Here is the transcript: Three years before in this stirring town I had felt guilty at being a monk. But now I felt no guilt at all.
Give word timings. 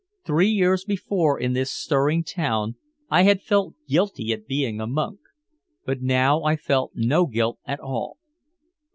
Three 0.25 0.49
years 0.49 0.83
before 0.83 1.39
in 1.39 1.53
this 1.53 1.71
stirring 1.71 2.23
town 2.23 2.73
I 3.11 3.21
had 3.21 3.39
felt 3.43 3.75
guilty 3.87 4.33
at 4.33 4.47
being 4.47 4.81
a 4.81 4.87
monk. 4.87 5.19
But 5.85 6.01
now 6.01 6.41
I 6.41 6.55
felt 6.55 6.93
no 6.95 7.27
guilt 7.27 7.59
at 7.67 7.79
all. 7.79 8.17